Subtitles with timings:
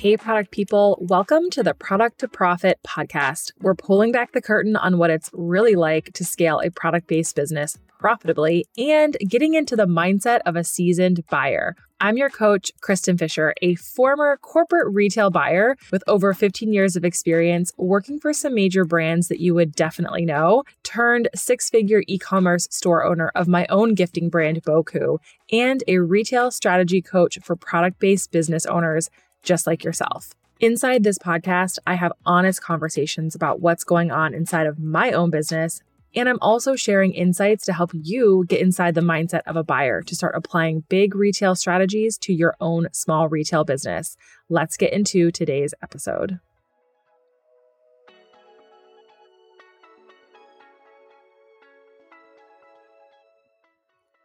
[0.00, 3.52] Hey, product people, welcome to the Product to Profit podcast.
[3.60, 7.36] We're pulling back the curtain on what it's really like to scale a product based
[7.36, 11.76] business profitably and getting into the mindset of a seasoned buyer.
[12.00, 17.04] I'm your coach, Kristin Fisher, a former corporate retail buyer with over 15 years of
[17.04, 22.16] experience working for some major brands that you would definitely know, turned six figure e
[22.16, 25.18] commerce store owner of my own gifting brand, Boku,
[25.52, 29.10] and a retail strategy coach for product based business owners
[29.42, 30.34] just like yourself.
[30.60, 35.30] Inside this podcast, I have honest conversations about what's going on inside of my own
[35.30, 35.82] business.
[36.14, 40.02] And I'm also sharing insights to help you get inside the mindset of a buyer
[40.02, 44.16] to start applying big retail strategies to your own small retail business.
[44.48, 46.40] Let's get into today's episode.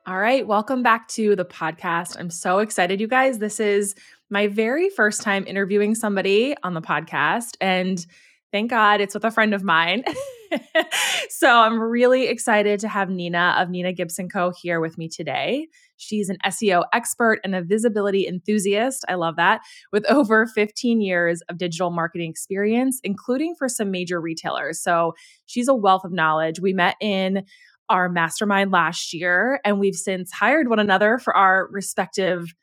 [0.08, 2.20] All right, welcome back to the podcast.
[2.20, 3.40] I'm so excited, you guys.
[3.40, 3.96] This is
[4.30, 7.58] my very first time interviewing somebody on the podcast.
[7.62, 8.06] And
[8.52, 10.04] thank God it's with a friend of mine.
[11.30, 14.52] so I'm really excited to have Nina of Nina Gibson Co.
[14.62, 15.68] here with me today.
[15.98, 19.06] She's an SEO expert and a visibility enthusiast.
[19.08, 19.62] I love that.
[19.92, 24.82] With over 15 years of digital marketing experience, including for some major retailers.
[24.82, 25.14] So
[25.46, 26.60] she's a wealth of knowledge.
[26.60, 27.44] We met in
[27.90, 32.54] our mastermind last year, and we've since hired one another for our respective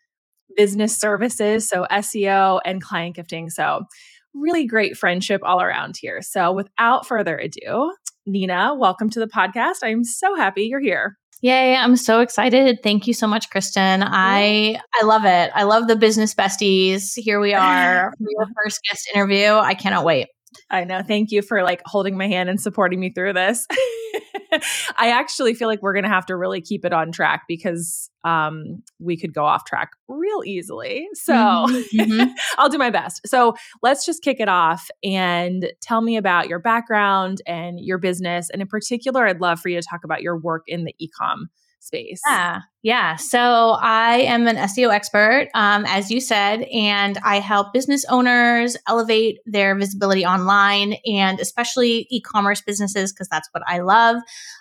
[0.57, 3.51] business services, so SEO and client gifting.
[3.51, 3.85] So,
[4.35, 6.23] really great friendship all around here.
[6.23, 7.93] So, without further ado,
[8.27, 9.79] Nina, welcome to the podcast.
[9.83, 11.17] I'm so happy you're here.
[11.43, 12.79] Yay, I'm so excited.
[12.85, 14.07] Thank you so much, Kristin.
[14.07, 15.51] I I love it.
[15.55, 17.13] I love the business besties.
[17.17, 19.55] Here we are for your first guest interview.
[19.55, 20.29] I cannot wait.
[20.71, 21.03] I know.
[21.03, 23.67] Thank you for like holding my hand and supporting me through this.
[24.97, 28.11] I actually feel like we're going to have to really keep it on track because
[28.25, 31.09] um, we could go off track real easily.
[31.15, 32.01] So mm-hmm.
[32.01, 32.31] mm-hmm.
[32.59, 33.27] I'll do my best.
[33.27, 38.51] So let's just kick it off and tell me about your background and your business.
[38.51, 41.47] And in particular, I'd love for you to talk about your work in the ecom
[41.83, 42.21] space.
[42.29, 42.61] Yeah.
[42.83, 43.17] Yeah.
[43.17, 48.77] So I am an SEO expert, um, as you said, and I help business owners
[48.89, 54.17] elevate their visibility online and especially e commerce businesses, because that's what I love.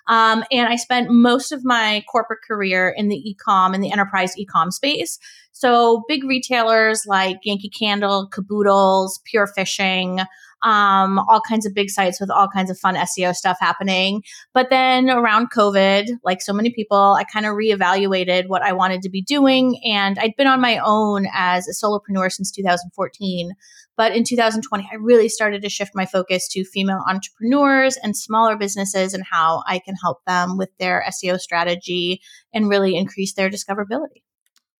[0.07, 3.91] Um, and I spent most of my corporate career in the e com and the
[3.91, 5.17] enterprise e com space.
[5.51, 10.19] So big retailers like Yankee Candle, Caboodles, Pure Fishing,
[10.63, 14.23] um, all kinds of big sites with all kinds of fun SEO stuff happening.
[14.53, 19.01] But then around COVID, like so many people, I kind of reevaluated what I wanted
[19.03, 19.81] to be doing.
[19.83, 23.51] And I'd been on my own as a solopreneur since 2014.
[23.97, 28.55] But in 2020, I really started to shift my focus to female entrepreneurs and smaller
[28.55, 32.21] businesses and how I can help them with their SEO strategy
[32.53, 34.23] and really increase their discoverability.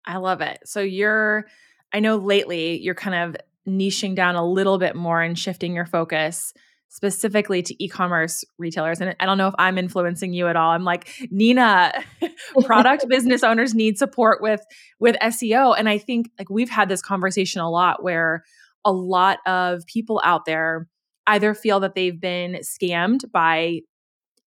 [0.05, 0.59] I love it.
[0.65, 1.45] So you're,
[1.93, 5.85] I know lately you're kind of niching down a little bit more and shifting your
[5.85, 6.53] focus
[6.91, 8.99] specifically to e-commerce retailers.
[8.99, 10.71] And i don't know if i'm influencing you at all.
[10.71, 11.93] I'm like nina
[12.65, 14.61] product business owners need support with
[14.99, 18.43] with seo and i think like we've had this conversation a lot where
[18.83, 20.87] a lot of people out there
[21.27, 23.79] either feel that they've been scammed by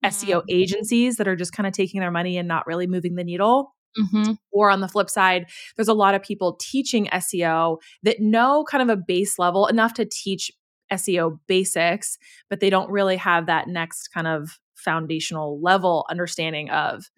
[0.05, 0.47] seo mm-hmm.
[0.51, 3.75] agencies that are just kind of taking their money and not really moving the needle
[3.99, 4.33] Mm-hmm.
[4.53, 5.47] Or on the flip side,
[5.77, 9.95] there's a lot of people teaching SEO that know kind of a base level enough
[9.95, 10.51] to teach
[10.93, 12.19] SEO basics,
[12.51, 17.11] but they don't really have that next kind of foundational level understanding of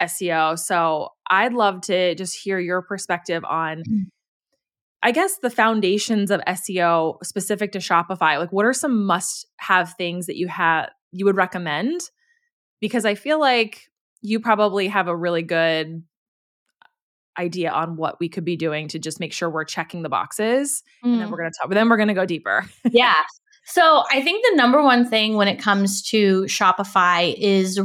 [0.00, 0.58] SEO.
[0.58, 3.78] So I'd love to just hear your perspective on.
[3.78, 4.02] Mm-hmm.
[5.04, 8.38] I guess the foundations of SEO specific to Shopify.
[8.38, 12.00] Like what are some must have things that you have you would recommend?
[12.80, 13.88] Because I feel like
[14.22, 16.04] you probably have a really good
[17.38, 20.82] idea on what we could be doing to just make sure we're checking the boxes
[21.04, 21.12] mm.
[21.12, 21.40] and then we're mm.
[21.40, 23.14] going to talk but then we're going to go deeper yeah
[23.64, 27.80] so i think the number one thing when it comes to shopify is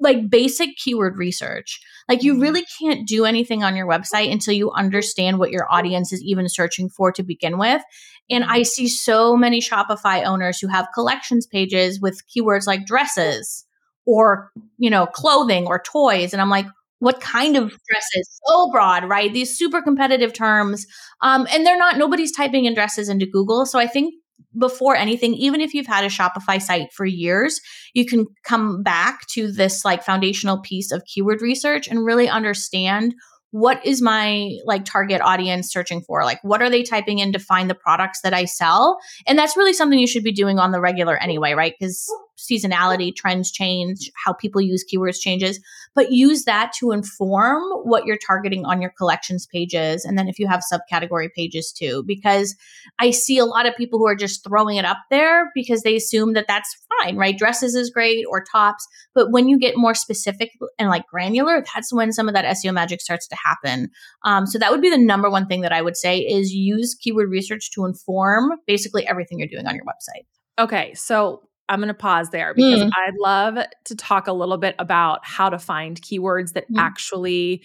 [0.00, 2.42] like basic keyword research like you mm-hmm.
[2.42, 6.48] really can't do anything on your website until you understand what your audience is even
[6.48, 7.82] searching for to begin with
[8.30, 8.64] and i mm-hmm.
[8.64, 13.64] see so many shopify owners who have collections pages with keywords like dresses
[14.06, 16.66] or you know clothing or toys and i'm like
[17.04, 19.32] what kind of dresses so broad right?
[19.32, 20.86] These super competitive terms
[21.22, 23.66] um, and they're not nobody's typing in dresses into google.
[23.66, 24.14] So i think
[24.58, 27.60] before anything even if you've had a shopify site for years
[27.92, 33.14] you can come back to this like foundational piece of keyword research and really understand
[33.50, 36.24] what is my like target audience searching for?
[36.24, 38.98] Like what are they typing in to find the products that i sell?
[39.28, 41.72] And that's really something you should be doing on the regular anyway right?
[41.78, 42.04] Because
[42.36, 45.60] seasonality trends change, how people use keywords changes,
[45.94, 50.04] but use that to inform what you're targeting on your collections pages.
[50.04, 52.56] And then if you have subcategory pages too, because
[52.98, 55.96] I see a lot of people who are just throwing it up there because they
[55.96, 57.36] assume that that's fine, right?
[57.36, 58.86] Dresses is great or tops.
[59.14, 62.74] But when you get more specific and like granular, that's when some of that SEO
[62.74, 63.90] magic starts to happen.
[64.24, 66.94] Um, so that would be the number one thing that I would say is use
[66.94, 70.24] keyword research to inform basically everything you're doing on your website.
[70.58, 70.94] Okay.
[70.94, 72.90] So I'm going to pause there because Mm.
[72.94, 76.78] I'd love to talk a little bit about how to find keywords that Mm.
[76.78, 77.62] actually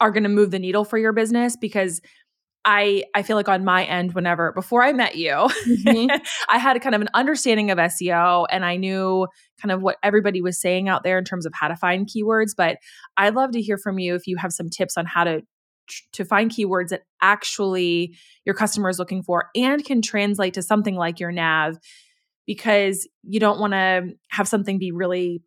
[0.00, 2.00] are going to move the needle for your business because
[2.64, 6.20] I I feel like on my end whenever before I met you Mhm.
[6.48, 9.28] I had kind of an understanding of SEO and I knew
[9.62, 12.50] kind of what everybody was saying out there in terms of how to find keywords
[12.56, 12.78] but
[13.16, 15.42] I'd love to hear from you if you have some tips on how to
[16.14, 20.96] to find keywords that actually your customer is looking for and can translate to something
[20.96, 21.76] like your nav
[22.46, 25.42] because you don't want to have something be really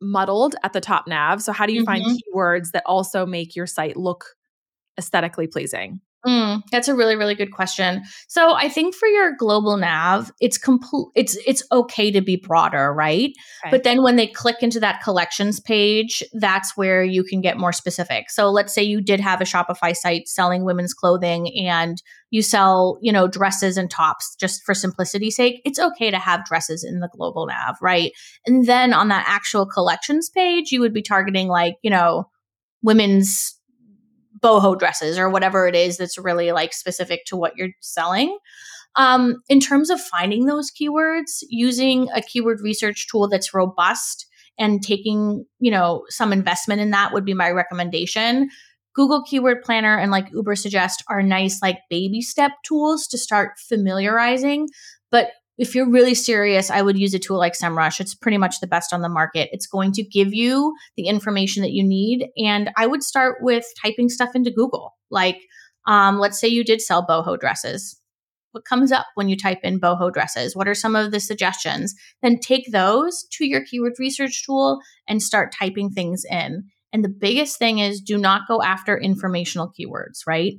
[0.00, 1.42] muddled at the top nav.
[1.42, 2.18] So how do you find Mhm.
[2.34, 4.24] keywords that also make your site look
[4.98, 6.00] aesthetically pleasing?
[6.26, 8.02] Mm, that's a really really good question.
[8.26, 11.06] So I think for your global nav, it's complete.
[11.14, 13.30] It's it's okay to be broader, right?
[13.64, 13.70] Okay.
[13.70, 17.72] But then when they click into that collections page, that's where you can get more
[17.72, 18.30] specific.
[18.30, 22.98] So let's say you did have a Shopify site selling women's clothing and you sell,
[23.00, 25.60] you know, dresses and tops just for simplicity's sake.
[25.64, 28.10] It's okay to have dresses in the global nav, right?
[28.46, 32.28] And then on that actual collections page, you would be targeting like, you know,
[32.82, 33.55] women's
[34.46, 38.38] boho dresses or whatever it is that's really like specific to what you're selling.
[38.94, 44.26] Um, in terms of finding those keywords, using a keyword research tool that's robust
[44.58, 48.48] and taking, you know, some investment in that would be my recommendation.
[48.94, 54.68] Google Keyword Planner and like Ubersuggest are nice like baby step tools to start familiarizing,
[55.10, 58.00] but if you're really serious, I would use a tool like SEMrush.
[58.00, 59.48] It's pretty much the best on the market.
[59.52, 62.28] It's going to give you the information that you need.
[62.36, 64.94] And I would start with typing stuff into Google.
[65.10, 65.40] Like,
[65.86, 68.00] um, let's say you did sell boho dresses.
[68.52, 70.56] What comes up when you type in boho dresses?
[70.56, 71.94] What are some of the suggestions?
[72.22, 76.64] Then take those to your keyword research tool and start typing things in.
[76.92, 80.54] And the biggest thing is do not go after informational keywords, right?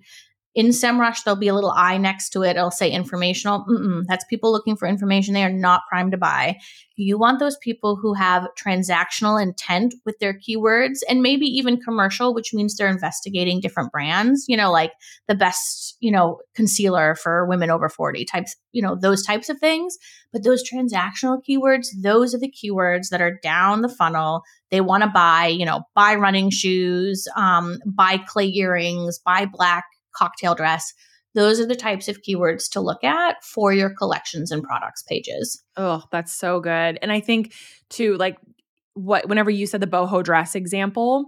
[0.57, 2.57] In SEMrush, there'll be a little I next to it.
[2.57, 3.63] It'll say informational.
[3.69, 5.35] Mm-mm, that's people looking for information.
[5.35, 6.57] They are not primed to buy.
[6.95, 12.33] You want those people who have transactional intent with their keywords and maybe even commercial,
[12.33, 14.93] which means they're investigating different brands, you know, like
[15.27, 19.59] the best, you know, concealer for women over 40 types, you know, those types of
[19.59, 19.95] things.
[20.33, 24.41] But those transactional keywords, those are the keywords that are down the funnel.
[24.71, 29.85] They want to buy, you know, buy running shoes, um, buy clay earrings, buy black
[30.17, 30.93] cocktail dress.
[31.35, 35.61] Those are the types of keywords to look at for your collections and products pages.
[35.75, 36.97] Oh, that's so good.
[37.01, 37.53] And I think
[37.89, 38.37] too, like
[38.95, 41.25] what whenever you said the boho dress example,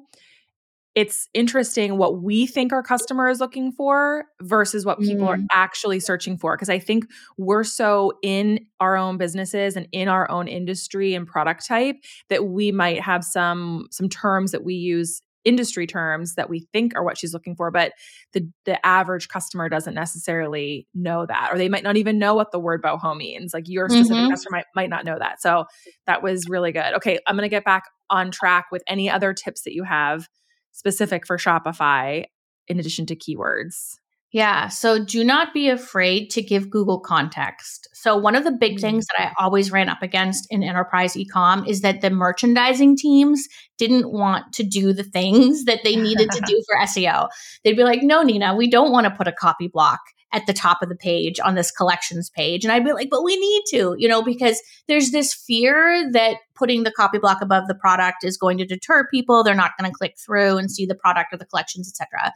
[0.96, 5.46] it's interesting what we think our customer is looking for versus what people are Mm.
[5.54, 6.58] actually searching for.
[6.58, 7.06] Cause I think
[7.38, 11.98] we're so in our own businesses and in our own industry and product type
[12.30, 16.94] that we might have some some terms that we use industry terms that we think
[16.96, 17.94] are what she's looking for but
[18.34, 22.52] the the average customer doesn't necessarily know that or they might not even know what
[22.52, 23.54] the word boho means.
[23.54, 24.30] Like your specific Mhm.
[24.32, 25.42] customer might, might not know that.
[25.42, 25.66] So
[26.08, 26.94] that was really good.
[26.96, 30.28] Okay i'm going to get back on track with any other tips that you have
[30.72, 32.24] specific for shopify
[32.68, 33.96] in addition to keywords
[34.32, 34.68] Yeah.
[34.68, 37.88] So do not be afraid to give Google context.
[37.94, 38.82] So one of the big Mm.
[38.82, 43.48] things that I always ran up against in enterprise ecom is that the merchandising teams
[43.80, 47.28] didn't want to do the things that they needed to do for SEO.
[47.64, 50.00] They'd be like, no, Nina, we don't want to put a copy block
[50.32, 52.64] at the top of the page on this collections page.
[52.64, 56.38] And I'd be like, but we need to, you know, because there's this fear that
[56.54, 59.44] putting the copy block above the product is going to deter people.
[59.44, 62.32] They're not going to click through and see the product or the collections, etc.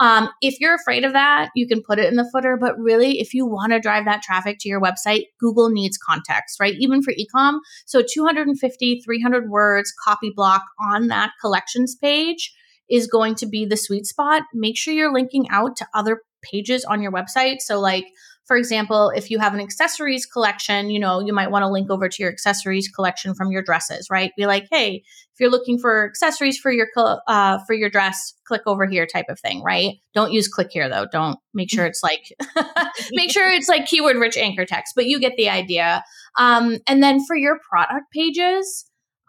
[0.00, 2.56] Um, if you're afraid of that, you can put it in the footer.
[2.56, 6.58] But really, if you want to drive that traffic to your website, Google needs context,
[6.58, 6.74] right?
[6.78, 7.58] Even for ecom.
[7.86, 12.52] So 250, 300 words, copy block on that collections page
[12.88, 14.42] is going to be the sweet spot.
[14.54, 17.60] Make sure you're linking out to other pages on your website.
[17.60, 18.06] So, like,
[18.50, 21.88] for example, if you have an accessories collection, you know, you might want to link
[21.88, 24.32] over to your accessories collection from your dresses, right?
[24.36, 26.88] Be like, hey, if you're looking for accessories for your
[27.28, 29.98] uh, for your dress, click over here, type of thing, right?
[30.14, 31.06] Don't use click here though.
[31.12, 32.36] Don't make sure it's like
[33.12, 36.02] make sure it's like keyword rich anchor text, but you get the idea.
[36.36, 38.84] Um, and then for your product pages,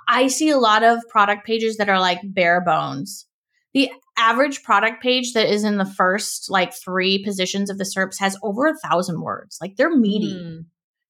[0.08, 3.28] I see a lot of product pages that are like bare bones.
[3.74, 8.20] The average product page that is in the first like three positions of the SERPs
[8.20, 9.58] has over a thousand words.
[9.62, 10.38] Like they're meaty.
[10.38, 10.60] Hmm.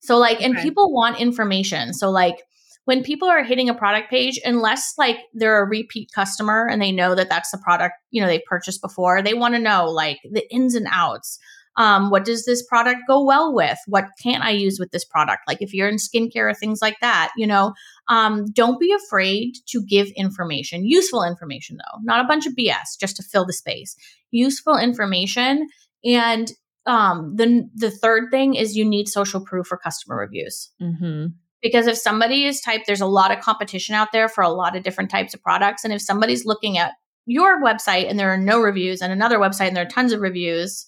[0.01, 1.93] So like, and people want information.
[1.93, 2.37] So like,
[2.85, 6.91] when people are hitting a product page, unless like they're a repeat customer and they
[6.91, 10.17] know that that's the product, you know, they've purchased before, they want to know like
[10.29, 11.37] the ins and outs.
[11.77, 13.77] Um, what does this product go well with?
[13.87, 15.43] What can't I use with this product?
[15.47, 17.73] Like if you're in skincare or things like that, you know,
[18.07, 22.99] um, don't be afraid to give information, useful information though, not a bunch of BS
[22.99, 23.95] just to fill the space.
[24.31, 25.67] Useful information.
[26.03, 26.51] And
[26.85, 30.71] um, the the third thing is you need social proof for customer reviews.
[30.81, 31.27] Mm-hmm.
[31.61, 34.75] Because if somebody is typed, there's a lot of competition out there for a lot
[34.75, 35.83] of different types of products.
[35.83, 36.93] And if somebody's looking at
[37.27, 40.21] your website and there are no reviews and another website and there are tons of
[40.21, 40.87] reviews,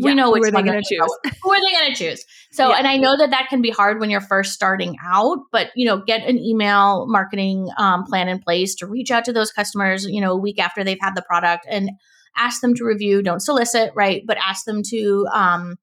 [0.00, 0.98] Yeah, we know who which are they one gonna choose?
[1.00, 1.30] go.
[1.42, 2.24] Who are they going to choose?
[2.52, 2.76] So, Yeah.
[2.78, 5.86] and I know that that can be hard when you're first starting out, but you
[5.86, 10.04] know, get an email marketing um, plan in place to reach out to those customers.
[10.04, 11.90] You know, a week after they've had the product and
[12.36, 13.22] ask them to review.
[13.22, 14.22] Don't solicit, right?
[14.26, 15.76] But ask them to um,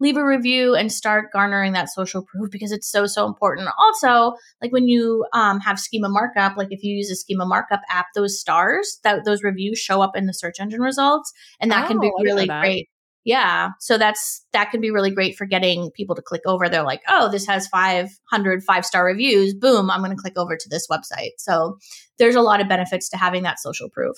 [0.00, 3.68] leave a review and start garnering that social proof because it's so so important.
[3.78, 7.80] Also, like when you um, have schema markup, like if you use a schema markup
[7.88, 11.88] app, those stars that those reviews show up in the search engine results, and that
[11.88, 12.88] can be Oh, I didn't know really great.
[13.24, 16.68] Yeah, so that's that can be really great for getting people to click over.
[16.68, 19.54] They're like, "Oh, this has 500 five-star reviews.
[19.54, 21.78] Boom, I'm going to click over to this website." So
[22.18, 24.16] there's a lot of benefits to having that social proof.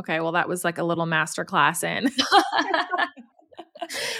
[0.00, 2.10] Okay, well, that was like a little master class in.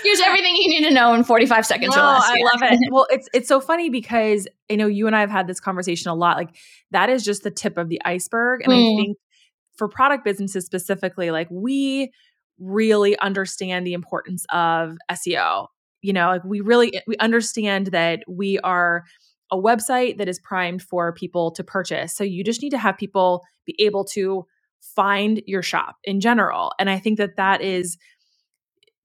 [0.02, 2.22] Here's everything you need to know in 45 seconds or less.
[2.28, 2.44] I Yeah.
[2.44, 2.78] love it.
[2.92, 6.10] Well, it's it's so funny because I know you and I have had this conversation
[6.10, 6.36] a lot.
[6.36, 6.50] Like
[6.90, 8.96] that is just the tip of the iceberg, and I Mm.
[8.96, 9.18] think
[9.76, 12.12] for product businesses specifically, like we
[12.58, 15.66] really understand the importance of SEO.
[16.02, 19.04] You know, like we really we understand that we are
[19.50, 22.14] a website that is primed for people to purchase.
[22.16, 24.46] So you just need to have people be able to
[24.80, 26.72] find your shop in general.
[26.78, 27.96] And I think that that is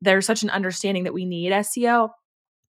[0.01, 2.09] there's such an understanding that we need SEO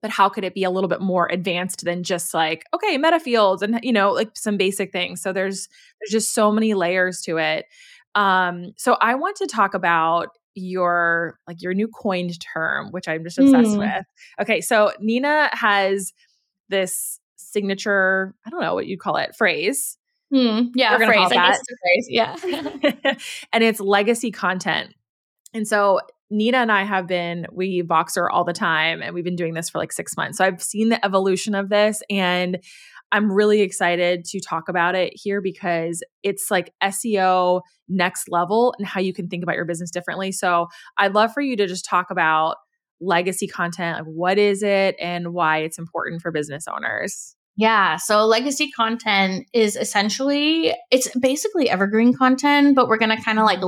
[0.01, 3.19] but how could it be a little bit more advanced than just like okay meta
[3.19, 5.67] fields and you know like some basic things so there's
[5.99, 7.65] there's just so many layers to it
[8.15, 13.23] um so i want to talk about your like your new coined term which i'm
[13.23, 13.79] just obsessed Mm.
[13.79, 14.05] with
[14.41, 16.13] okay so nina has
[16.69, 19.97] this signature i don't know what you'd call it phrase
[20.33, 21.13] Hmm, yeah, phrase.
[21.13, 22.07] call I guess phrase.
[22.09, 23.13] Yeah.
[23.51, 24.93] and it's legacy content.
[25.53, 29.35] And so Nina and I have been, we Voxer all the time, and we've been
[29.35, 30.37] doing this for like six months.
[30.37, 32.59] So I've seen the evolution of this, and
[33.11, 38.87] I'm really excited to talk about it here because it's like SEO next level and
[38.87, 40.31] how you can think about your business differently.
[40.31, 42.55] So I'd love for you to just talk about
[43.01, 47.35] legacy content, like what is it and why it's important for business owners.
[47.57, 47.97] Yeah.
[47.97, 53.45] So legacy content is essentially, it's basically evergreen content, but we're going to kind of
[53.45, 53.59] like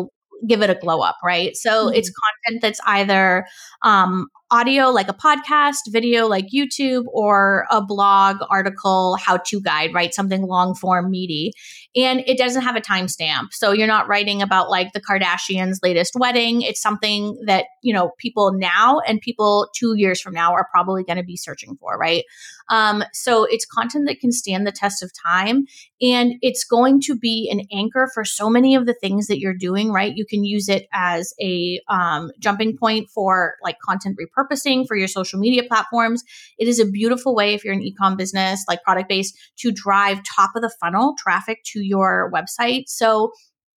[0.48, 1.56] give it a glow up, right?
[1.56, 1.96] So Mhm.
[1.96, 3.46] it's content that's either
[3.84, 9.94] um, audio, like a podcast, video, like YouTube, or a blog, article, how to guide,
[9.94, 10.14] right?
[10.14, 11.54] Something long form, meaty.
[11.96, 13.48] And it doesn't have a timestamp.
[13.52, 16.62] So you're not writing about like the Kardashians' latest wedding.
[16.62, 21.04] It's something that, you know, people now and people two years from now are probably
[21.04, 22.24] going to be searching for, right?
[22.70, 25.66] Um, so it's content that can stand the test of time
[26.02, 29.54] and it's going to be an anchor for so many of the things that you're
[29.54, 30.14] doing, right?
[30.16, 35.08] You can use it as a um, jumping point for like content repurposing for your
[35.08, 36.24] social media platforms.
[36.58, 40.22] It is a beautiful way if you're an ecom business, like product based, to drive
[40.24, 42.84] top of the funnel traffic to your website.
[42.88, 43.32] So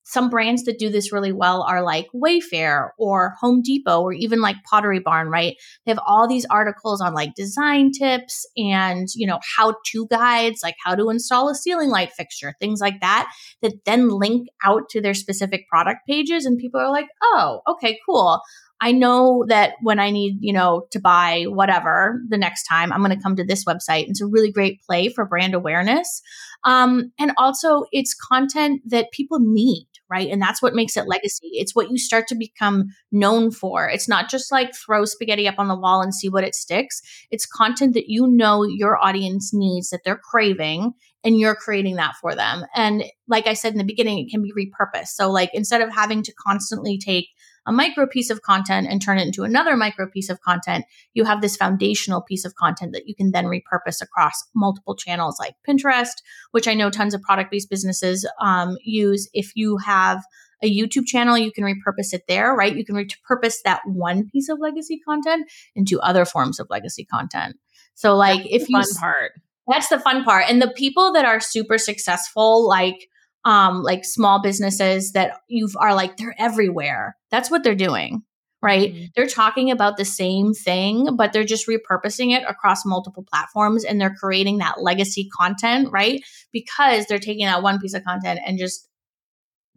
[0.08, 4.40] some brands that do this really well are like Wayfair or Home Depot or even
[4.40, 5.56] like Pottery Barn, right?
[5.84, 10.60] They have all these articles on like design tips and, you know, how to guides,
[10.62, 13.32] like how to install a ceiling light fixture, things like that,
[13.62, 16.46] that then link out to their specific product pages.
[16.46, 18.40] And people are like, oh, okay, cool.
[18.80, 23.02] I know that when I need, you know, to buy whatever the next time, I'm
[23.02, 24.08] going to come to this website.
[24.08, 26.20] It's a really great play for brand awareness.
[26.64, 30.28] Um, and also, it's content that people need, right?
[30.28, 31.48] And that's what makes it legacy.
[31.52, 33.88] It's what you start to become known for.
[33.88, 37.00] It's not just like throw spaghetti up on the wall and see what it sticks.
[37.30, 40.92] It's content that you know your audience needs, that they're craving,
[41.24, 42.64] and you're creating that for them.
[42.74, 45.08] And like I said in the beginning, it can be repurposed.
[45.08, 47.28] So, like, instead of having to constantly take
[47.66, 51.24] a micro piece of content and turn it into another micro piece of content, you
[51.24, 55.54] have this foundational piece of content that you can then repurpose across multiple channels like
[55.68, 56.14] Pinterest,
[56.52, 59.28] which I know tons of product based businesses um, use.
[59.32, 60.22] If you have
[60.62, 62.74] a YouTube channel, you can repurpose it there, right?
[62.74, 67.56] You can repurpose that one piece of legacy content into other forms of legacy content.
[67.94, 69.32] So, like, That's if you fun part.
[69.66, 70.44] that's the fun part.
[70.48, 73.08] And the people that are super successful, like
[73.46, 77.16] um, like small businesses that you are like they're everywhere.
[77.30, 78.24] That's what they're doing,
[78.60, 78.92] right?
[78.92, 79.04] Mm-hmm.
[79.14, 84.00] They're talking about the same thing, but they're just repurposing it across multiple platforms and
[84.00, 86.24] they're creating that legacy content, right?
[86.52, 88.88] Because they're taking that one piece of content and just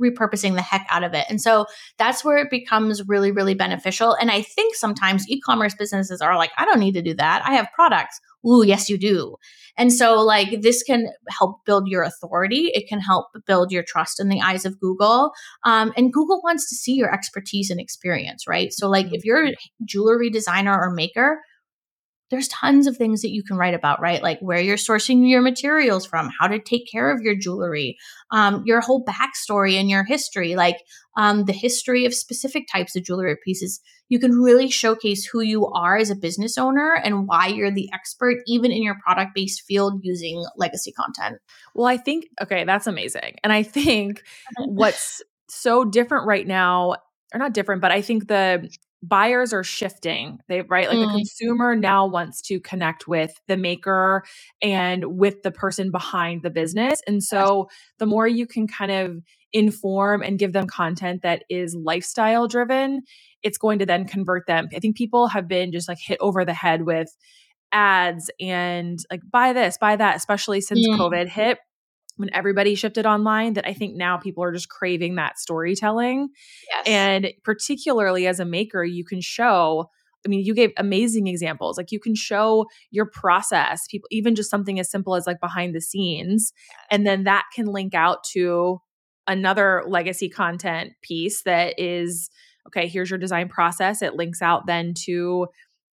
[0.02, 1.26] repurposing the heck out of it.
[1.30, 1.66] And so
[1.98, 4.16] that's where it becomes really, really beneficial.
[4.16, 7.44] And I think sometimes e commerce businesses are like, I don't need to do that.
[7.46, 8.20] I have products.
[8.48, 9.36] Ooh, yes, you do.
[9.78, 12.70] And so, like, this can help build your authority.
[12.74, 15.32] It can help build your trust in the eyes of Google.
[15.64, 18.72] Um, and Google wants to see your expertise and experience, right?
[18.74, 21.42] So, like, if you're a jewelry designer or maker,
[22.30, 24.22] there's tons of things that you can write about, right?
[24.22, 27.98] Like where you're sourcing your materials from, how to take care of your jewelry,
[28.32, 30.78] um, your whole backstory and your history, like
[31.18, 33.82] um, the history of specific types of jewelry pieces.
[34.10, 37.90] You can really showcase who you are as a business owner and why you're the
[37.94, 41.40] expert, even in your product based field using legacy content.
[41.74, 43.36] Well, I think, okay, that's amazing.
[43.44, 44.24] And I think
[44.66, 46.96] what's so different right now,
[47.34, 48.70] or not different, but I think the
[49.02, 51.08] buyers are shifting they right like mm.
[51.08, 54.24] the consumer now wants to connect with the maker
[54.62, 59.22] and with the person behind the business and so the more you can kind of
[59.54, 63.02] inform and give them content that is lifestyle driven
[63.42, 66.44] it's going to then convert them i think people have been just like hit over
[66.44, 67.16] the head with
[67.72, 70.98] ads and like buy this buy that especially since mm.
[70.98, 71.58] covid hit
[72.20, 76.28] when everybody shifted online that I think now people are just craving that storytelling.
[76.70, 76.84] Yes.
[76.86, 79.90] And particularly as a maker, you can show
[80.26, 81.78] I mean, you gave amazing examples.
[81.78, 85.74] Like you can show your process, people even just something as simple as like behind
[85.74, 86.52] the scenes
[86.92, 88.82] and then that can link out to
[89.28, 92.30] another legacy content piece that is
[92.68, 94.02] okay, here's your design process.
[94.02, 95.48] It links out then to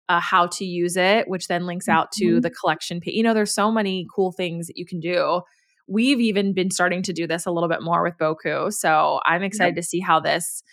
[0.09, 2.39] uh, how to use it, which then links out to mm-hmm.
[2.39, 3.13] the collection page.
[3.13, 5.41] You know, there's so many cool things that you can do
[5.87, 8.73] we've even been starting to do this a little bit more with Boku.
[8.73, 9.83] So I'm excited yep.
[9.83, 10.63] to see how this,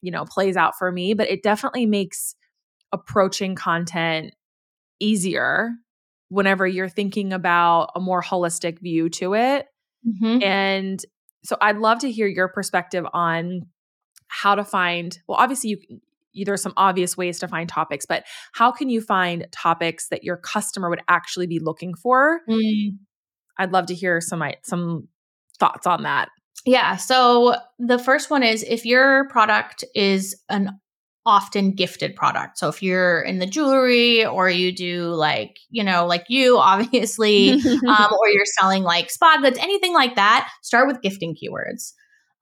[0.00, 1.14] you know, plays out for me.
[1.14, 2.34] But it definitely makes
[2.92, 4.34] approaching content
[5.00, 5.70] easier
[6.28, 9.66] whenever you're thinking about a more holistic view to it.
[10.06, 10.42] Mm-hmm.
[10.42, 11.04] And
[11.44, 13.62] so I'd love to hear your perspective on
[14.28, 15.70] how to find, well, obviously
[16.32, 20.22] you there's some obvious ways to find topics, but how can you find topics that
[20.22, 22.90] your customer would actually be looking for mm.
[23.58, 25.08] I'd love to hear some some
[25.58, 26.28] thoughts on that.
[26.64, 26.96] Yeah.
[26.96, 30.80] So the first one is if your product is an
[31.26, 32.56] often gifted product.
[32.56, 37.52] So if you're in the jewelry or you do like, you know, like you obviously,
[37.52, 37.60] um,
[38.12, 41.92] or you're selling like spa goods, anything like that, start with gifting keywords.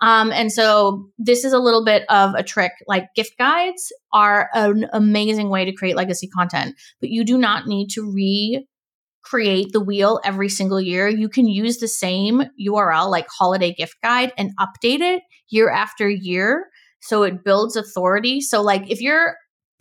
[0.00, 2.72] Um, and so this is a little bit of a trick.
[2.86, 7.66] Like gift guides are an amazing way to create legacy content, but you do not
[7.66, 8.66] need to re
[9.24, 11.08] create the wheel every single year.
[11.08, 16.08] You can use the same URL like holiday gift guide and update it year after
[16.08, 16.66] year.
[17.00, 18.40] So it builds authority.
[18.40, 19.36] So, like, if you're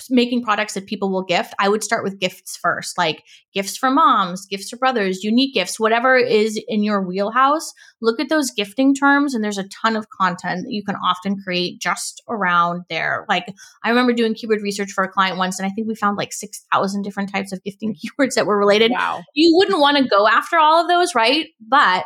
[0.10, 3.90] making products that people will gift, I would start with gifts first, like gifts for
[3.92, 7.74] moms, gifts for brothers, unique gifts, whatever is in your wheelhouse.
[8.02, 11.38] Look at those gifting terms, and there's a ton of content that you can often
[11.44, 13.26] create just around there.
[13.30, 13.46] Like
[13.84, 16.34] I remember doing keyword research for a client once, and I think we found like
[16.34, 18.92] 6,000 different types of gifting keywords that were related.
[18.92, 19.22] Wow.
[19.34, 21.48] You wouldn't want to go after all of those, right?
[21.62, 22.06] But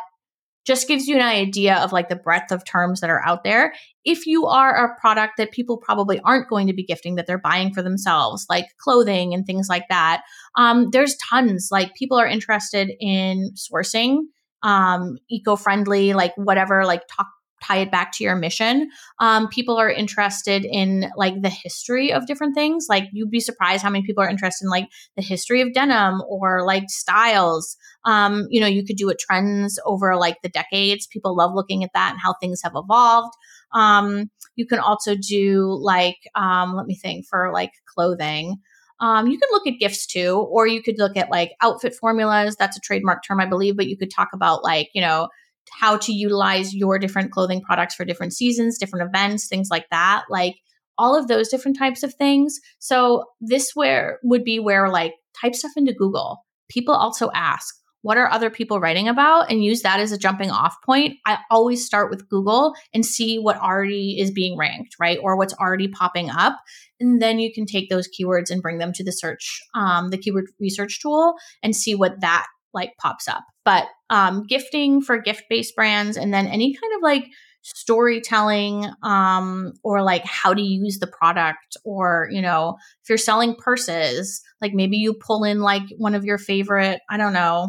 [0.68, 3.72] just gives you an idea of like the breadth of terms that are out there.
[4.04, 7.38] If you are a product that people probably aren't going to be gifting, that they're
[7.38, 10.22] buying for themselves, like clothing and things like that,
[10.56, 11.70] um, there's tons.
[11.72, 14.18] Like people are interested in sourcing
[14.62, 17.28] um, eco-friendly, like whatever, like talk
[17.62, 18.90] tie it back to your mission.
[19.18, 22.86] Um, people are interested in like the history of different things.
[22.88, 26.22] Like you'd be surprised how many people are interested in like the history of denim
[26.28, 27.76] or like styles.
[28.04, 31.06] Um, you know, you could do a trends over like the decades.
[31.06, 33.32] People love looking at that and how things have evolved.
[33.72, 38.56] Um, you can also do like, um, let me think for like clothing.
[39.00, 42.56] Um, you could look at gifts too, or you could look at like outfit formulas.
[42.58, 45.28] That's a trademark term, I believe, but you could talk about like, you know,
[45.78, 50.24] how to utilize your different clothing products for different seasons, different events, things like that.
[50.28, 50.56] Like
[50.98, 52.58] all of those different types of things.
[52.78, 56.44] So this where would be where like type stuff into Google.
[56.68, 60.50] People also ask, what are other people writing about and use that as a jumping
[60.50, 61.16] off point.
[61.26, 65.18] I always start with Google and see what already is being ranked, right?
[65.20, 66.58] Or what's already popping up.
[67.00, 70.18] And then you can take those keywords and bring them to the search, um, the
[70.18, 72.46] keyword research tool and see what that
[72.78, 73.44] like pops up.
[73.64, 77.24] But um, gifting for gift based brands and then any kind of like
[77.62, 83.54] storytelling um, or like how to use the product or you know if you're selling
[83.56, 87.68] purses like maybe you pull in like one of your favorite i don't know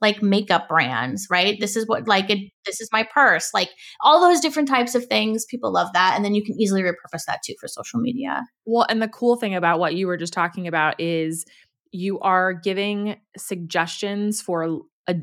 [0.00, 1.60] like makeup brands, right?
[1.60, 5.04] This is what like it, this is my purse, like all those different types of
[5.06, 5.44] things.
[5.44, 8.42] People love that, and then you can easily repurpose that too for social media.
[8.64, 11.44] Well, and the cool thing about what you were just talking about is
[11.92, 15.14] you are giving suggestions for a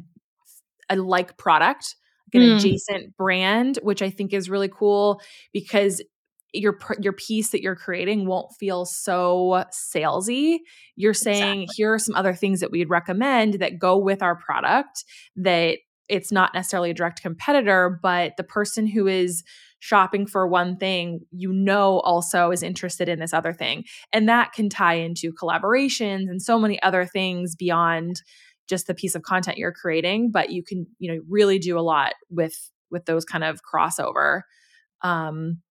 [0.89, 1.95] a like product,
[2.33, 2.57] like an mm.
[2.57, 5.21] adjacent brand, which I think is really cool
[5.53, 6.01] because
[6.53, 10.59] your your piece that you're creating won't feel so salesy.
[10.95, 11.75] You're saying exactly.
[11.75, 15.03] here are some other things that we'd recommend that go with our product
[15.35, 19.43] that it's not necessarily a direct competitor, but the person who is
[19.79, 23.83] shopping for one thing, you know, also is interested in this other thing.
[24.11, 28.21] And that can tie into collaborations and so many other things beyond
[28.67, 31.81] just the piece of content you're creating, but you can, you know, really do a
[31.81, 34.41] lot with with those kind of crossover
[35.03, 35.61] um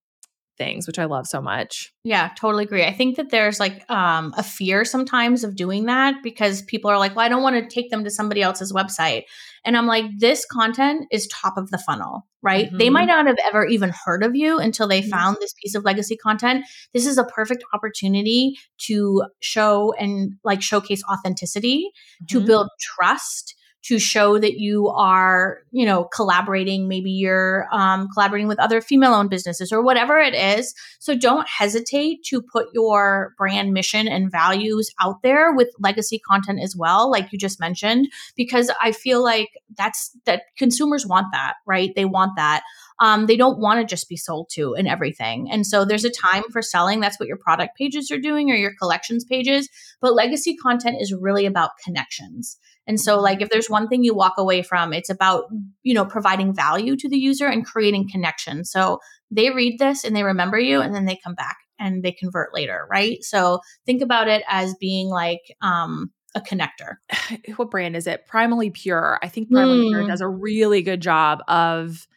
[0.57, 1.93] things, which I love so much.
[2.03, 2.83] Yeah, totally agree.
[2.83, 6.97] I think that there's like um, a fear sometimes of doing that because people are
[6.97, 9.23] like, well, I don't want to take them to somebody else's website.
[9.65, 12.67] And I'm like, this content is top of the funnel, right?
[12.67, 12.77] Mm-hmm.
[12.77, 15.09] They might not have ever even heard of you until they mm-hmm.
[15.09, 16.65] found this piece of legacy content.
[16.93, 18.55] This is a perfect opportunity
[18.87, 21.89] to show and like showcase authenticity,
[22.23, 22.37] mm-hmm.
[22.39, 23.55] to build trust
[23.87, 26.89] to show that you are, you know, collaborating.
[26.89, 30.75] Maybe you're um, collaborating with other female owned businesses or whatever it is.
[30.99, 36.59] So don't hesitate to put your brand mission and values out there with legacy content
[36.61, 41.53] as well, like you just mentioned, because I feel like that's that consumers want that,
[41.65, 41.91] right?
[41.95, 42.63] They want that.
[42.99, 45.49] Um, they don't want to just be sold to and everything.
[45.51, 46.99] And so there's a time for selling.
[46.99, 49.69] That's what your product pages are doing or your collections pages.
[50.01, 52.57] But legacy content is really about connections.
[52.87, 55.45] And so, like, if there's one thing you walk away from, it's about,
[55.83, 58.63] you know, providing value to the user and creating connection.
[58.63, 62.13] So they read this and they remember you and then they come back and they
[62.13, 63.23] convert later, right?
[63.23, 66.95] So think about it as being like, um, a connector.
[67.57, 68.27] What brand is it?
[68.31, 69.19] Primally Pure.
[69.21, 69.89] I think Primally mm.
[69.89, 72.07] Pure does a really good job of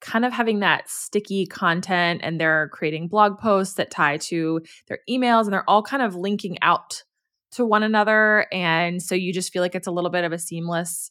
[0.00, 4.98] kind of having that sticky content and they're creating blog posts that tie to their
[5.08, 7.02] emails and they're all kind of linking out
[7.52, 10.38] to one another and so you just feel like it's a little bit of a
[10.38, 11.10] seamless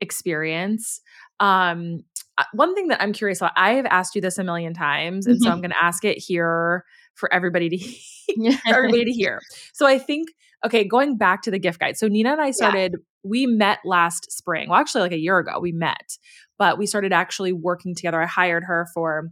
[0.00, 1.00] experience.
[1.40, 2.04] Um
[2.36, 5.24] uh, one thing that i'm curious about i have asked you this a million times
[5.24, 5.44] and mm-hmm.
[5.44, 6.84] so i'm going to ask it here
[7.14, 7.78] for everybody to
[8.66, 9.40] for everybody to hear.
[9.72, 10.30] So i think
[10.66, 11.96] okay going back to the gift guide.
[11.96, 12.98] So nina and i started yeah.
[13.22, 14.68] we met last spring.
[14.68, 16.18] Well actually like a year ago we met
[16.58, 18.20] but we started actually working together.
[18.20, 19.30] I hired her for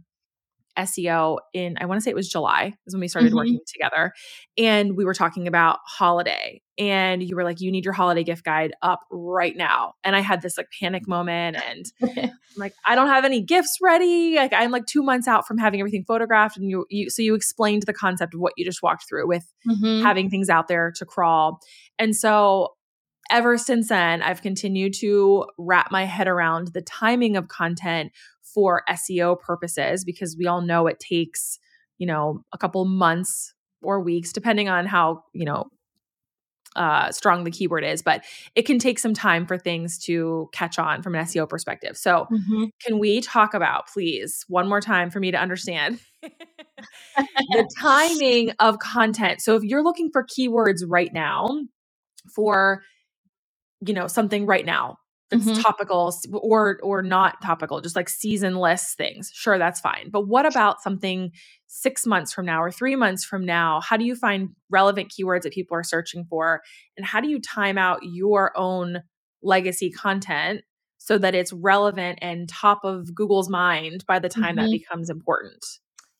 [0.77, 3.37] SEO in, I want to say it was July, is when we started mm-hmm.
[3.37, 4.13] working together.
[4.57, 6.61] And we were talking about holiday.
[6.79, 9.93] And you were like, you need your holiday gift guide up right now.
[10.03, 11.57] And I had this like panic moment.
[11.63, 11.85] And
[12.17, 14.35] I'm like, I don't have any gifts ready.
[14.35, 16.57] Like, I'm like two months out from having everything photographed.
[16.57, 19.45] And you, you so you explained the concept of what you just walked through with
[19.67, 20.01] mm-hmm.
[20.01, 21.59] having things out there to crawl.
[21.99, 22.69] And so
[23.33, 28.83] ever since then, I've continued to wrap my head around the timing of content for
[28.87, 31.57] SEO purposes because we all know it takes,
[31.97, 35.65] you know, a couple months or weeks, depending on how, you know,
[36.75, 38.23] uh, strong the keyword is, but
[38.55, 41.97] it can take some time for things to catch on from an SEO perspective.
[41.97, 42.65] So, mm-hmm.
[42.85, 48.79] can we talk about, please, one more time for me to understand the timing of
[48.79, 49.41] content?
[49.41, 51.47] So, if you're looking for keywords right now
[52.33, 52.81] for,
[53.85, 54.97] you know, something right now,
[55.33, 55.61] it's mm-hmm.
[55.61, 60.81] topical or or not topical just like seasonless things sure that's fine but what about
[60.81, 61.31] something
[61.67, 65.41] six months from now or three months from now how do you find relevant keywords
[65.41, 66.61] that people are searching for
[66.97, 69.01] and how do you time out your own
[69.41, 70.61] legacy content
[70.97, 74.65] so that it's relevant and top of google's mind by the time mm-hmm.
[74.65, 75.65] that becomes important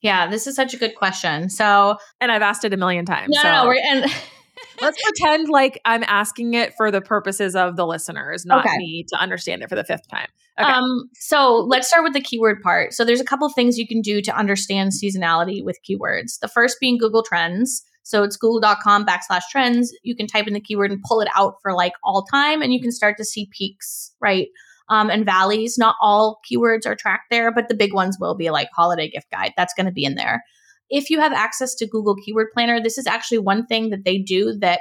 [0.00, 3.34] yeah this is such a good question so and i've asked it a million times
[3.34, 3.48] no, so.
[3.48, 4.12] no, no and
[4.80, 8.76] Let's pretend like I'm asking it for the purposes of the listeners, not okay.
[8.76, 10.28] me to understand it for the fifth time.
[10.58, 10.70] Okay.
[10.70, 12.92] Um, so let's start with the keyword part.
[12.92, 16.38] So there's a couple of things you can do to understand seasonality with keywords.
[16.40, 17.82] The first being Google Trends.
[18.04, 19.92] So it's google.com backslash trends.
[20.02, 22.72] You can type in the keyword and pull it out for like all time, and
[22.72, 24.48] you can start to see peaks, right?
[24.90, 25.78] Um, and valleys.
[25.78, 29.30] Not all keywords are tracked there, but the big ones will be like holiday gift
[29.32, 29.54] guide.
[29.56, 30.44] That's going to be in there
[30.90, 34.18] if you have access to Google Keyword Planner, this is actually one thing that they
[34.18, 34.80] do that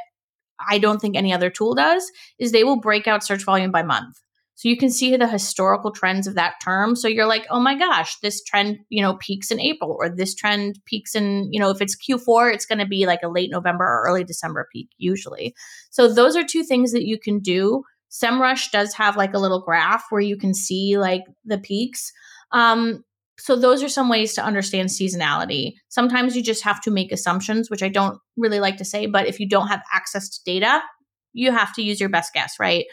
[0.70, 3.84] I don't think any other tool does is they will break out search volume by
[3.84, 4.20] month.
[4.56, 6.96] So you can see the historical trends of that term.
[6.96, 10.36] So you're like, oh my gosh, this trend, you know, peaks in April, or this
[10.36, 13.50] trend peaks in, you know, if it's Q4, it's going to be like a late
[13.52, 15.56] November or early December peak usually.
[15.90, 17.84] So those are two things that you can do.
[18.12, 22.12] SEMrush does have like a little graph where you can see like the peaks.
[22.52, 23.04] Um,
[23.40, 25.74] so those are some ways to understand seasonality.
[25.90, 29.28] Sometimes you just have to make assumptions, which I don't really like to say, but
[29.28, 30.82] if you don't have access to data,
[31.34, 32.86] you have to use your best guess, right?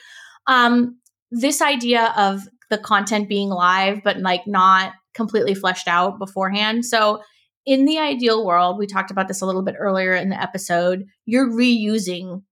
[0.46, 0.98] Um,
[1.30, 6.86] this idea of the content being live, but like not completely fleshed out beforehand.
[6.86, 7.20] So,
[7.66, 11.04] in the ideal world, we talked about this a little bit earlier in the episode,
[11.26, 12.42] you're reusing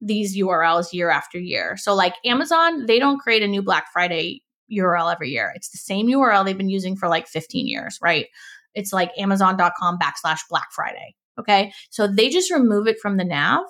[0.00, 1.76] these URLs year after year.
[1.76, 5.52] So, like Amazon, they don't create a new Black Friday URL every year.
[5.54, 8.26] It's the same URL they've been using for like 15 years, right?
[8.74, 11.14] It's like amazon.com backslash Black Friday.
[11.38, 11.72] Okay.
[11.90, 13.64] So they just remove it from the nav.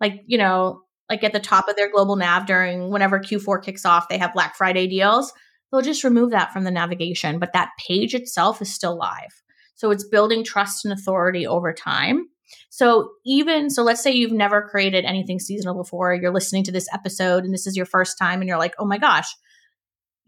[0.00, 3.84] Like, you know, like at the top of their global nav during whenever Q4 kicks
[3.84, 5.32] off, they have Black Friday deals.
[5.70, 9.42] They'll just remove that from the navigation, but that page itself is still live.
[9.74, 12.28] So it's building trust and authority over time.
[12.70, 16.88] So even so let's say you've never created anything seasonal before, you're listening to this
[16.92, 19.34] episode and this is your first time and you're like, "Oh my gosh,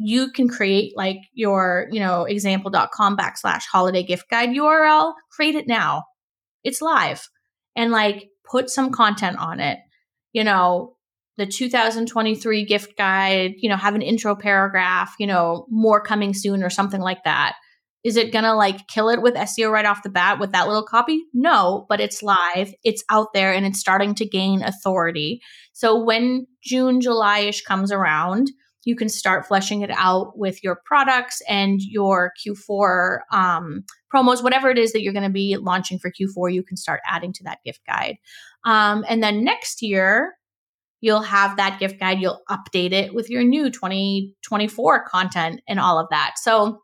[0.02, 5.68] you can create like your, you know, example.com backslash holiday gift guide URL, create it
[5.68, 6.04] now.
[6.64, 7.28] It's live.
[7.76, 9.78] And like put some content on it.
[10.32, 10.96] You know,
[11.36, 16.62] the 2023 gift guide, you know, have an intro paragraph, you know, more coming soon
[16.62, 17.56] or something like that.
[18.02, 20.66] Is it going to like kill it with SEO right off the bat with that
[20.66, 21.22] little copy?
[21.34, 25.42] No, but it's live, it's out there, and it's starting to gain authority.
[25.74, 28.50] So when June, July ish comes around,
[28.84, 34.70] you can start fleshing it out with your products and your Q4 um, promos, whatever
[34.70, 37.44] it is that you're going to be launching for Q4, you can start adding to
[37.44, 38.16] that gift guide.
[38.64, 40.34] Um, and then next year,
[41.00, 45.98] you'll have that gift guide, you'll update it with your new 2024 content and all
[45.98, 46.34] of that.
[46.36, 46.82] So,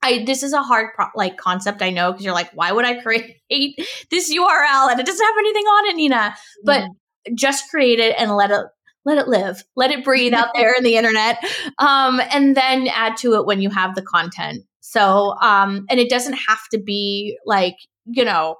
[0.00, 2.84] I this is a hard pro- like concept I know because you're like why would
[2.84, 3.40] I create
[4.10, 6.88] this URL and it doesn't have anything on it Nina but mm.
[7.34, 8.64] just create it and let it
[9.08, 11.42] let it live, let it breathe out there in the internet,
[11.78, 14.64] um, and then add to it when you have the content.
[14.80, 18.56] So, um, and it doesn't have to be like, you know,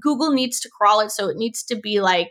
[0.00, 1.10] Google needs to crawl it.
[1.10, 2.30] So it needs to be like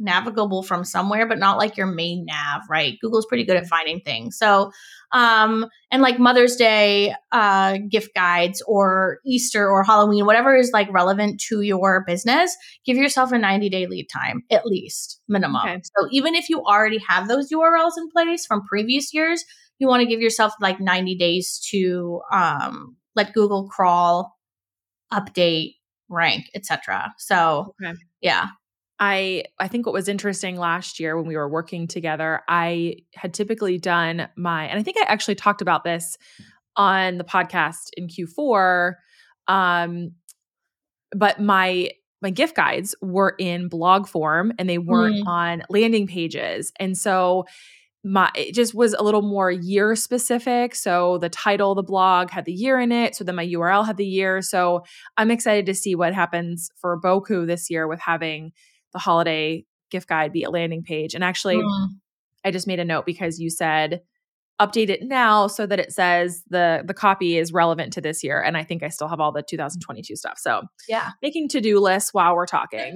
[0.00, 2.98] navigable from somewhere, but not like your main nav, right?
[3.00, 4.36] Google's pretty good at finding things.
[4.36, 4.72] So,
[5.12, 10.90] um, and like Mother's Day uh, gift guides or Easter or Halloween, whatever is like
[10.92, 15.62] relevant to your business, give yourself a 90 day lead time at least, minimum.
[15.62, 15.80] Okay.
[15.82, 19.44] So even if you already have those URLs in place from previous years,
[19.78, 24.38] you want to give yourself like 90 days to um, let Google crawl,
[25.12, 25.74] update,
[26.08, 27.12] rank, etc.
[27.18, 27.94] So, okay.
[28.20, 28.48] yeah.
[29.00, 33.34] I I think what was interesting last year when we were working together, I had
[33.34, 36.18] typically done my and I think I actually talked about this
[36.76, 38.94] on the podcast in Q4
[39.48, 40.12] um
[41.16, 41.90] but my
[42.22, 45.26] my gift guides were in blog form and they weren't mm.
[45.26, 46.72] on landing pages.
[46.78, 47.46] And so
[48.04, 50.74] my it just was a little more year specific.
[50.74, 53.14] So the title of the blog had the year in it.
[53.14, 54.42] So then my URL had the year.
[54.42, 54.84] So
[55.16, 58.52] I'm excited to see what happens for Boku this year with having
[58.92, 61.14] the holiday gift guide be a landing page.
[61.14, 61.88] And actually, mm.
[62.44, 64.00] I just made a note because you said
[64.60, 68.42] update it now so that it says the the copy is relevant to this year
[68.42, 72.12] and i think i still have all the 2022 stuff so yeah making to-do lists
[72.12, 72.94] while we're talking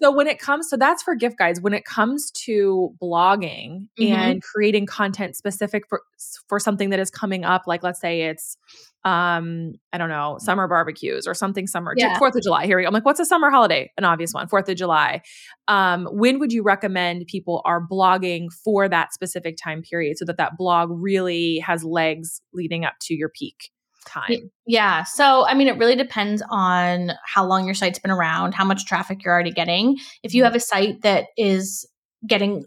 [0.00, 4.12] so when it comes so that's for gift guides when it comes to blogging mm-hmm.
[4.12, 6.02] and creating content specific for
[6.48, 8.56] for something that is coming up like let's say it's
[9.04, 11.94] um, I don't know, summer barbecues or something summer.
[11.96, 12.18] Yeah.
[12.18, 12.66] Fourth of July.
[12.66, 12.86] Here we go.
[12.86, 13.90] I'm like, what's a summer holiday?
[13.96, 14.48] An obvious one.
[14.48, 15.22] Fourth of July.
[15.68, 20.36] Um, when would you recommend people are blogging for that specific time period so that
[20.36, 23.70] that blog really has legs leading up to your peak?
[24.04, 24.50] time?
[24.66, 25.04] Yeah.
[25.04, 28.84] So, I mean, it really depends on how long your site's been around, how much
[28.84, 29.96] traffic you're already getting.
[30.24, 30.46] If you mm-hmm.
[30.46, 31.88] have a site that is
[32.26, 32.64] getting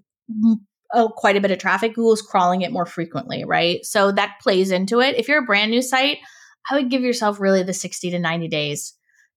[0.95, 3.85] oh, quite a bit of traffic, Google's crawling it more frequently, right?
[3.85, 5.15] So that plays into it.
[5.15, 6.17] If you're a brand new site,
[6.71, 8.93] I would give yourself really the 60 to 90 days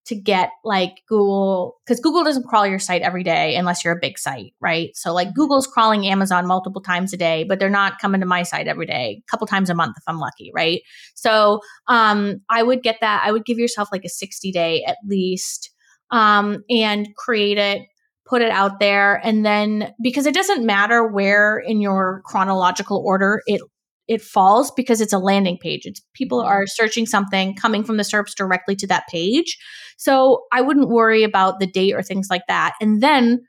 [0.07, 4.01] to get like Google, because Google doesn't crawl your site every day unless you're a
[4.01, 4.89] big site, right?
[4.95, 8.43] So like Google's crawling Amazon multiple times a day, but they're not coming to my
[8.43, 10.81] site every day, a couple times a month if I'm lucky, right?
[11.15, 13.23] So um, I would get that.
[13.27, 15.71] I would give yourself like a 60 day at least
[16.11, 17.83] um, and create it
[18.29, 23.41] put it out there and then because it doesn't matter where in your chronological order
[23.47, 23.61] it
[24.07, 25.83] it falls because it's a landing page.
[25.85, 29.59] It's people are searching something coming from the SERPs directly to that page.
[29.99, 32.73] So I wouldn't worry about the date or things like that.
[32.81, 33.45] And then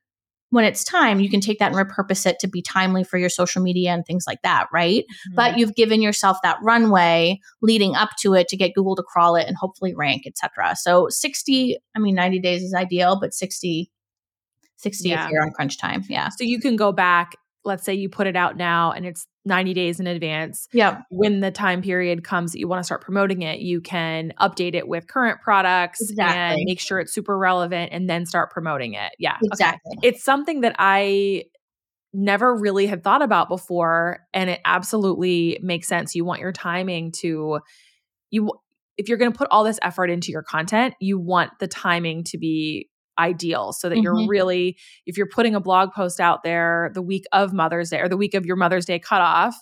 [0.49, 3.29] when it's time, you can take that and repurpose it to be timely for your
[3.29, 5.03] social media and things like that, right?
[5.03, 5.35] Mm-hmm.
[5.35, 9.35] But you've given yourself that runway leading up to it to get Google to crawl
[9.37, 10.75] it and hopefully rank, etc.
[10.75, 13.89] So 60, I mean 90 days is ideal, but 60
[14.79, 15.25] 60 yeah.
[15.25, 16.03] if you're on crunch time.
[16.09, 16.29] Yeah.
[16.29, 19.73] So you can go back, let's say you put it out now and it's 90
[19.73, 20.69] days in advance.
[20.71, 21.01] Yeah.
[21.09, 24.75] When the time period comes that you want to start promoting it, you can update
[24.75, 26.61] it with current products exactly.
[26.61, 29.11] and make sure it's super relevant and then start promoting it.
[29.19, 29.37] Yeah.
[29.43, 29.97] Exactly.
[29.97, 30.07] Okay.
[30.07, 31.43] It's something that I
[32.13, 37.11] never really had thought about before and it absolutely makes sense you want your timing
[37.11, 37.59] to
[38.31, 38.51] you
[38.97, 42.23] if you're going to put all this effort into your content you want the timing
[42.23, 44.03] to be ideal so that mm-hmm.
[44.03, 47.99] you're really if you're putting a blog post out there the week of mother's day
[47.99, 49.55] or the week of your mother's day cutoff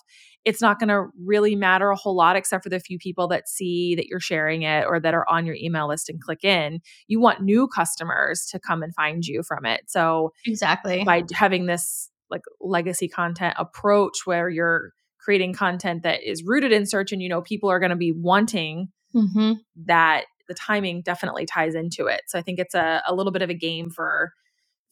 [0.44, 3.48] it's not going to really matter a whole lot except for the few people that
[3.48, 6.80] see that you're sharing it or that are on your email list and click in.
[7.06, 9.82] You want new customers to come and find you from it.
[9.88, 16.42] So, exactly by having this like legacy content approach where you're creating content that is
[16.44, 19.54] rooted in search and you know people are going to be wanting mm-hmm.
[19.84, 22.22] that the timing definitely ties into it.
[22.26, 24.32] So, I think it's a, a little bit of a game for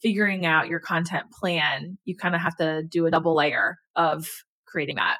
[0.01, 1.97] figuring out your content plan.
[2.05, 4.27] You kind of have to do a double layer of
[4.65, 5.17] creating that.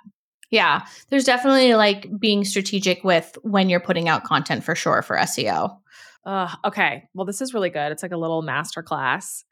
[0.50, 5.17] Yeah, there's definitely like being strategic with when you're putting out content for sure for
[5.17, 5.78] SEO.
[6.26, 7.04] Uh, okay.
[7.13, 7.91] Well, this is really good.
[7.91, 9.43] It's like a little master class.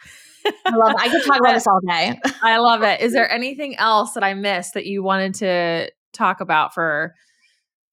[0.65, 0.97] I love it.
[0.99, 2.19] I could talk about this all day.
[2.41, 3.01] I love it.
[3.01, 7.15] Is there anything else that I missed that you wanted to talk about for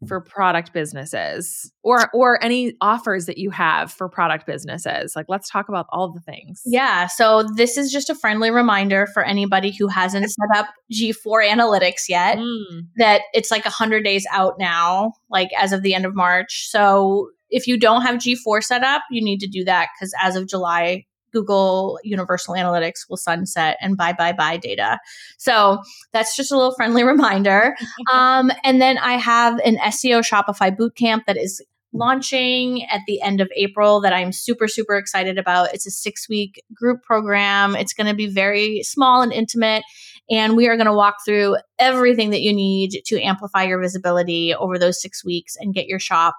[0.07, 5.15] for product businesses or or any offers that you have for product businesses.
[5.15, 6.63] Like let's talk about all the things.
[6.65, 11.47] Yeah so this is just a friendly reminder for anybody who hasn't set up g4
[11.49, 12.87] analytics yet mm.
[12.97, 16.69] that it's like 100 days out now like as of the end of march.
[16.69, 20.37] So if you don't have g4 set up you need to do that because as
[20.37, 24.99] of july Google Universal Analytics will sunset and bye bye bye data.
[25.39, 25.79] So
[26.13, 27.75] that's just a little friendly reminder.
[28.13, 33.41] um, and then I have an SEO Shopify bootcamp that is launching at the end
[33.41, 35.75] of April that I'm super, super excited about.
[35.75, 37.77] It's a six week group program.
[37.77, 39.85] It's going to be very small and intimate.
[40.31, 44.55] And we are going to walk through everything that you need to amplify your visibility
[44.55, 46.37] over those six weeks and get your shop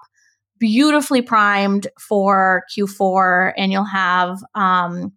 [0.58, 5.12] beautifully primed for Q4, and you'll have um,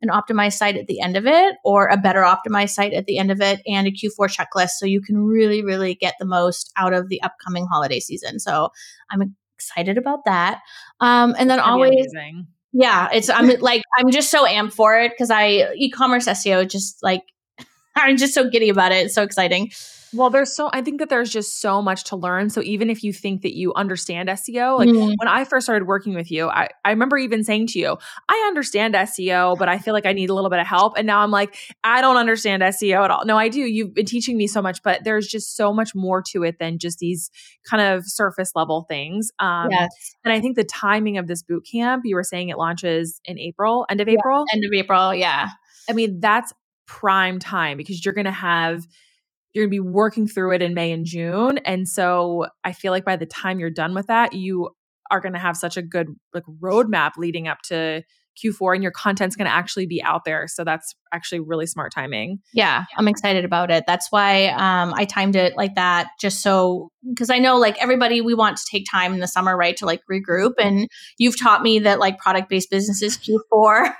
[0.00, 3.18] an optimized site at the end of it, or a better optimized site at the
[3.18, 4.70] end of it, and a Q4 checklist.
[4.70, 8.38] So you can really, really get the most out of the upcoming holiday season.
[8.38, 8.70] So
[9.10, 10.60] I'm excited about that.
[11.00, 11.90] Um, and then always.
[11.90, 12.46] Amazing.
[12.72, 17.02] Yeah, it's I'm like I'm just so amped for it because I e-commerce SEO just
[17.02, 17.22] like
[17.96, 19.06] I'm just so giddy about it.
[19.06, 19.70] It's so exciting.
[20.14, 22.50] Well, there's so I think that there's just so much to learn.
[22.50, 25.14] So even if you think that you understand SEO, like mm.
[25.16, 27.96] when I first started working with you, I, I remember even saying to you,
[28.28, 30.98] I understand SEO, but I feel like I need a little bit of help.
[30.98, 33.24] And now I'm like, I don't understand SEO at all.
[33.24, 33.60] No, I do.
[33.60, 36.78] You've been teaching me so much, but there's just so much more to it than
[36.78, 37.30] just these
[37.68, 39.30] kind of surface level things.
[39.38, 39.90] Um, yes.
[40.24, 43.38] And I think the timing of this boot camp, you were saying it launches in
[43.38, 44.44] April, end of yeah, April?
[44.52, 45.48] End of April, yeah.
[45.88, 46.52] I mean, that's
[46.86, 48.86] prime time because you're going to have
[49.52, 51.58] you're going to be working through it in May and June.
[51.58, 54.70] And so I feel like by the time you're done with that, you
[55.10, 58.02] are going to have such a good like roadmap leading up to
[58.42, 60.46] Q4 and your content's going to actually be out there.
[60.48, 62.38] So that's actually really smart timing.
[62.52, 63.84] Yeah, I'm excited about it.
[63.86, 68.20] That's why um, I timed it like that, just so because I know like everybody,
[68.20, 70.52] we want to take time in the summer, right, to like regroup.
[70.58, 73.18] And you've taught me that like product based businesses
[73.52, 73.94] Q4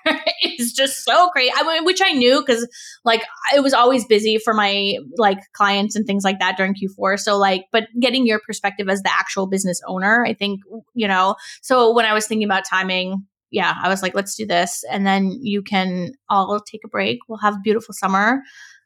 [0.45, 1.51] is just so great.
[1.55, 2.67] I mean, which I knew because
[3.05, 3.23] like
[3.55, 7.19] it was always busy for my like clients and things like that during Q4.
[7.19, 10.61] So like, but getting your perspective as the actual business owner, I think
[10.95, 11.35] you know.
[11.61, 14.83] So when I was thinking about timing, yeah, I was like, let's do this.
[14.91, 17.19] And then you can all take a break.
[17.29, 18.43] We'll have a beautiful summer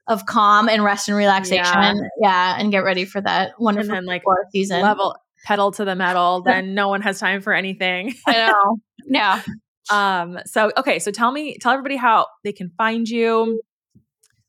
[0.09, 1.65] of calm and rest and relaxation.
[1.65, 4.83] Yeah, yeah and get ready for that wonderful and then, like season.
[4.83, 8.15] Level pedal to the metal, then no one has time for anything.
[8.27, 8.77] I know.
[9.07, 9.43] Yeah.
[9.89, 13.63] Um, so okay, so tell me, tell everybody how they can find you.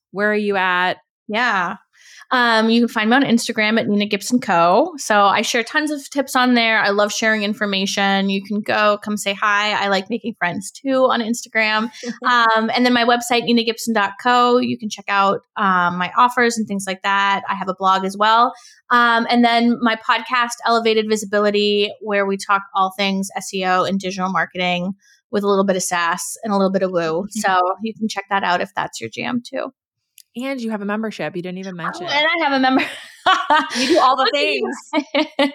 [0.10, 0.98] Where are you at?
[1.28, 1.76] Yeah.
[2.32, 4.94] Um, you can find me on Instagram at Nina Gibson Co.
[4.98, 6.80] So I share tons of tips on there.
[6.80, 8.30] I love sharing information.
[8.30, 9.72] You can go, come say hi.
[9.72, 11.90] I like making friends too on Instagram.
[12.26, 14.58] um, and then my website, ninagibson.co.
[14.58, 17.44] You can check out um, my offers and things like that.
[17.48, 18.54] I have a blog as well.
[18.90, 24.30] Um, and then my podcast, Elevated Visibility, where we talk all things SEO and digital
[24.30, 24.94] marketing
[25.32, 27.26] with a little bit of sass and a little bit of woo.
[27.38, 29.72] So you can check that out if that's your jam too.
[30.44, 31.36] And you have a membership.
[31.36, 32.04] You didn't even oh, mention.
[32.04, 32.84] Oh, and I have a member.
[33.78, 34.76] you do all the things.
[34.94, 35.52] and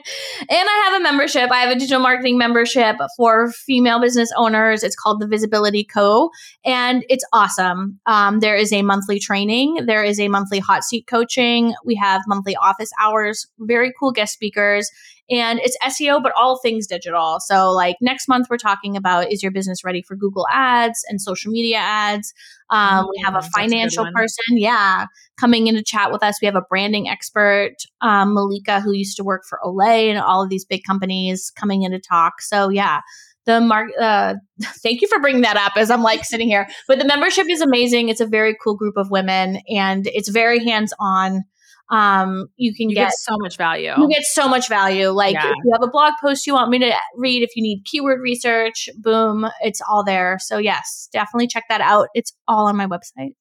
[0.50, 1.50] I have a membership.
[1.50, 4.82] I have a digital marketing membership for female business owners.
[4.82, 6.30] It's called the Visibility Co.
[6.64, 8.00] And it's awesome.
[8.06, 11.74] Um, there is a monthly training, there is a monthly hot seat coaching.
[11.84, 14.90] We have monthly office hours, very cool guest speakers
[15.32, 17.38] and it's SEO, but all things digital.
[17.40, 21.20] So, like next month, we're talking about is your business ready for Google Ads and
[21.20, 22.34] social media ads?
[22.70, 25.06] Um, we have a mm, financial a person, yeah,
[25.42, 26.38] coming in to chat with us.
[26.40, 30.44] We have a branding expert, um, Malika, who used to work for Olay and all
[30.44, 32.40] of these big companies, coming in to talk.
[32.40, 33.00] So, yeah,
[33.44, 37.00] the mark uh, thank you for bringing that up as i'm like sitting here but
[37.00, 40.94] the membership is amazing it's a very cool group of women and it's very hands
[41.00, 41.42] on
[41.90, 43.92] um, you can you get, get so much value.
[43.98, 45.08] You get so much value.
[45.08, 45.50] Like Yeah.
[45.50, 48.20] if you have a blog post you want me to read, if you need keyword
[48.22, 50.38] research, boom, it's all there.
[50.40, 52.08] So yes, definitely check that out.
[52.14, 53.34] It's all on my website.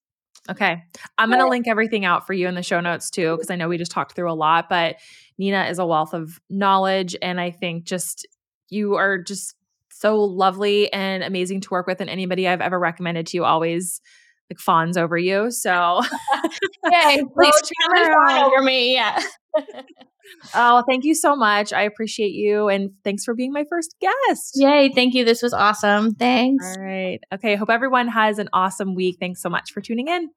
[0.49, 0.83] Okay.
[1.17, 3.55] I'm going to link everything out for you in the show notes too, because I
[3.55, 4.95] know we just talked through a lot, but
[5.37, 7.15] Nina is a wealth of knowledge.
[7.21, 8.27] And I think just
[8.69, 9.55] you are just
[9.91, 12.01] so lovely and amazing to work with.
[12.01, 14.01] And anybody I've ever recommended to you always
[14.49, 15.51] like fawns over you.
[15.51, 16.01] So,
[16.91, 18.93] Yay, please Go come and check her fawn over me.
[18.93, 19.21] Yeah.
[20.55, 21.73] oh, thank you so much.
[21.73, 22.69] I appreciate you.
[22.69, 24.53] And thanks for being my first guest.
[24.55, 25.25] Yay, thank you.
[25.25, 26.13] This was awesome.
[26.15, 26.65] Thanks.
[26.65, 27.19] All right.
[27.33, 27.55] Okay.
[27.55, 29.17] Hope everyone has an awesome week.
[29.19, 30.29] Thanks so much for tuning in.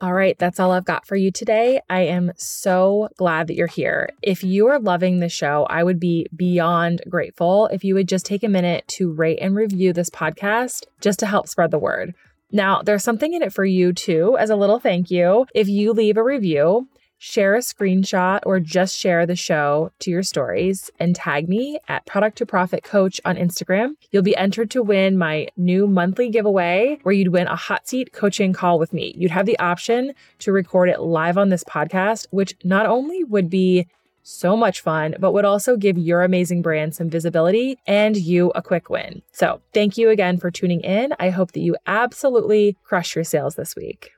[0.00, 1.80] All right, that's all I've got for you today.
[1.90, 4.10] I am so glad that you're here.
[4.22, 8.24] If you are loving the show, I would be beyond grateful if you would just
[8.24, 12.14] take a minute to rate and review this podcast just to help spread the word.
[12.52, 15.46] Now, there's something in it for you too, as a little thank you.
[15.52, 20.22] If you leave a review, share a screenshot or just share the show to your
[20.22, 23.90] stories and tag me at Product to Profit Coach on Instagram.
[24.10, 28.12] You'll be entered to win my new monthly giveaway where you'd win a hot seat
[28.12, 29.12] coaching call with me.
[29.16, 33.50] You'd have the option to record it live on this podcast, which not only would
[33.50, 33.86] be
[34.22, 38.62] so much fun, but would also give your amazing brand some visibility and you a
[38.62, 39.22] quick win.
[39.32, 41.14] So, thank you again for tuning in.
[41.18, 44.12] I hope that you absolutely crush your sales this week.